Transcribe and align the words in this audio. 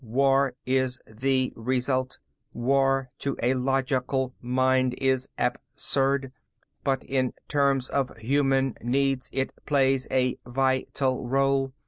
War 0.03 0.55
is 0.65 0.99
the 1.05 1.53
result. 1.55 2.17
War, 2.53 3.11
to 3.19 3.37
a 3.43 3.53
logical 3.53 4.33
mind, 4.41 4.95
is 4.97 5.29
absurd. 5.37 6.31
But 6.83 7.03
in 7.03 7.35
terms 7.47 7.87
of 7.87 8.17
human 8.17 8.73
needs, 8.81 9.29
it 9.31 9.53
plays 9.67 10.07
a 10.09 10.39
vital 10.43 11.27
role. 11.27 11.73